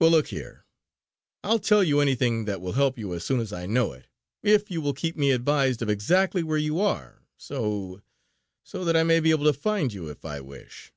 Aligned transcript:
Well, 0.00 0.10
look 0.12 0.28
here, 0.28 0.64
I'll 1.44 1.58
tell 1.58 1.84
you 1.84 2.00
anything 2.00 2.46
that 2.46 2.62
will 2.62 2.72
help 2.72 2.98
you 2.98 3.12
as 3.12 3.22
soon 3.22 3.38
as 3.38 3.52
I 3.52 3.66
know 3.66 3.92
it, 3.92 4.06
if 4.42 4.70
you 4.70 4.80
will 4.80 4.94
keep 4.94 5.14
me 5.14 5.30
advised 5.30 5.82
of 5.82 5.90
exactly 5.90 6.42
where 6.42 6.56
you 6.56 6.80
are 6.80 7.26
so 7.36 8.00
so 8.64 8.82
that 8.86 8.96
I 8.96 9.02
may 9.02 9.20
be 9.20 9.30
able 9.30 9.44
to 9.44 9.52
find 9.52 9.92
you 9.92 10.08
if 10.08 10.24
I 10.24 10.40
wish." 10.40 10.94